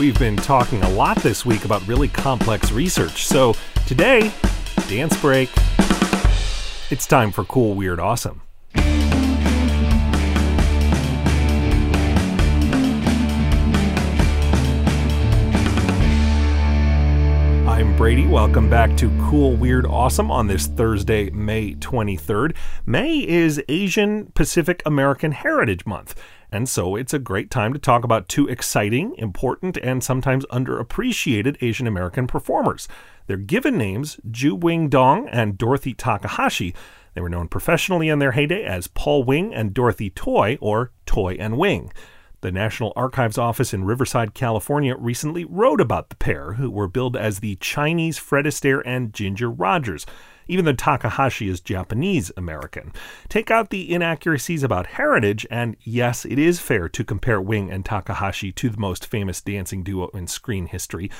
[0.00, 3.26] We've been talking a lot this week about really complex research.
[3.26, 3.54] So
[3.86, 4.32] today,
[4.88, 5.50] dance break.
[6.90, 8.40] It's time for Cool, Weird, Awesome.
[17.68, 18.26] I'm Brady.
[18.26, 22.56] Welcome back to Cool, Weird, Awesome on this Thursday, May 23rd.
[22.86, 26.18] May is Asian Pacific American Heritage Month.
[26.52, 31.56] And so it's a great time to talk about two exciting, important, and sometimes underappreciated
[31.60, 32.88] Asian American performers.
[33.26, 36.74] Their given names, Ju Wing Dong and Dorothy Takahashi.
[37.14, 41.34] They were known professionally in their heyday as Paul Wing and Dorothy Toy, or Toy
[41.34, 41.92] and Wing.
[42.42, 47.14] The National Archives Office in Riverside, California recently wrote about the pair, who were billed
[47.14, 50.06] as the Chinese Fred Astaire and Ginger Rogers,
[50.48, 52.94] even though Takahashi is Japanese American.
[53.28, 57.84] Take out the inaccuracies about heritage, and yes, it is fair to compare Wing and
[57.84, 61.10] Takahashi to the most famous dancing duo in screen history.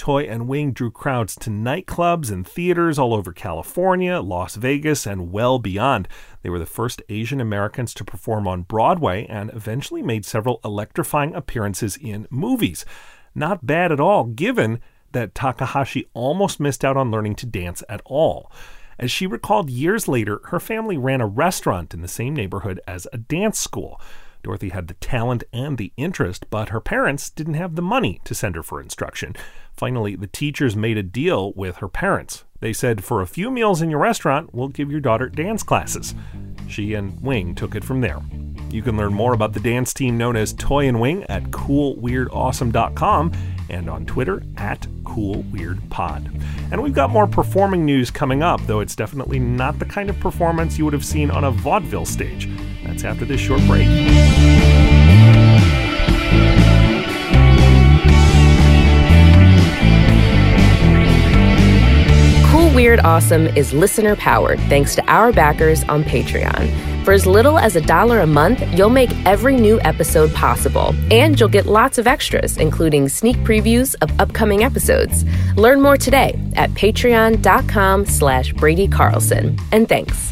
[0.00, 5.30] Toy and Wing drew crowds to nightclubs and theaters all over California, Las Vegas, and
[5.30, 6.08] well beyond.
[6.40, 11.34] They were the first Asian Americans to perform on Broadway and eventually made several electrifying
[11.34, 12.86] appearances in movies.
[13.34, 14.80] Not bad at all, given
[15.12, 18.50] that Takahashi almost missed out on learning to dance at all.
[18.98, 23.06] As she recalled years later, her family ran a restaurant in the same neighborhood as
[23.12, 24.00] a dance school.
[24.42, 28.34] Dorothy had the talent and the interest, but her parents didn't have the money to
[28.34, 29.36] send her for instruction.
[29.72, 32.44] Finally, the teachers made a deal with her parents.
[32.60, 36.14] They said, For a few meals in your restaurant, we'll give your daughter dance classes.
[36.68, 38.20] She and Wing took it from there.
[38.70, 43.32] You can learn more about the dance team known as Toy and Wing at coolweirdawesome.com
[43.68, 46.42] and on Twitter at coolweirdpod.
[46.70, 50.20] And we've got more performing news coming up, though it's definitely not the kind of
[50.20, 52.48] performance you would have seen on a vaudeville stage.
[53.04, 53.88] After this short break.
[62.50, 66.90] Cool Weird Awesome is listener powered thanks to our backers on Patreon.
[67.04, 71.40] For as little as a dollar a month, you'll make every new episode possible, and
[71.40, 75.24] you'll get lots of extras, including sneak previews of upcoming episodes.
[75.56, 79.58] Learn more today at patreon.com slash Brady Carlson.
[79.72, 80.30] And thanks.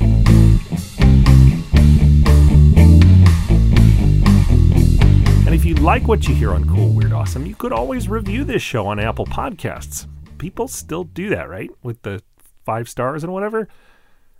[5.88, 9.00] Like what you hear on Cool Weird Awesome, you could always review this show on
[9.00, 10.06] Apple Podcasts.
[10.37, 11.71] People still do that, right?
[11.82, 12.21] With the
[12.66, 13.69] five stars and whatever.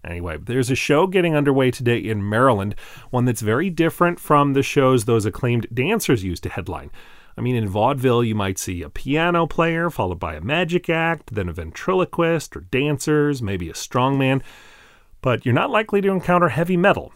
[0.05, 2.75] Anyway, there's a show getting underway today in Maryland,
[3.09, 6.91] one that's very different from the shows those acclaimed dancers used to headline.
[7.35, 11.35] I mean, in vaudeville, you might see a piano player followed by a magic act,
[11.35, 14.43] then a ventriloquist or dancers, maybe a strongman,
[15.23, 17.15] but you're not likely to encounter heavy metal.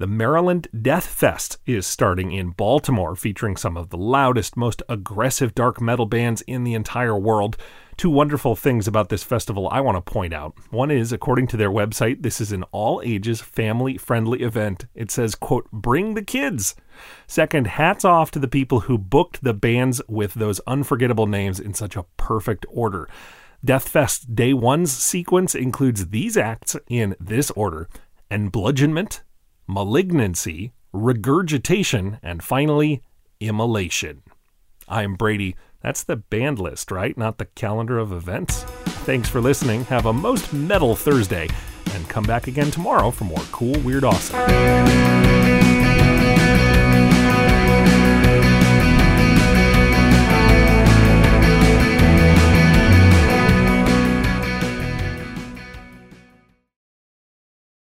[0.00, 5.54] The Maryland Death Fest is starting in Baltimore, featuring some of the loudest, most aggressive
[5.54, 7.58] dark metal bands in the entire world
[7.98, 10.54] two wonderful things about this festival I want to point out.
[10.70, 14.86] One is, according to their website, this is an all ages, family friendly event.
[14.94, 16.74] It says, quote, bring the kids.
[17.26, 21.74] Second, hats off to the people who booked the bands with those unforgettable names in
[21.74, 23.06] such a perfect order.
[23.62, 27.86] Deathfest Day One's sequence includes these acts in this order
[28.30, 29.20] Embludgeonment,
[29.72, 33.02] Malignancy, Regurgitation, and finally,
[33.38, 34.22] Immolation.
[34.88, 35.54] I'm Brady.
[35.80, 37.16] That's the band list, right?
[37.16, 38.64] Not the calendar of events.
[39.06, 39.84] Thanks for listening.
[39.84, 41.48] Have a most metal Thursday,
[41.92, 45.29] and come back again tomorrow for more cool, weird, awesome.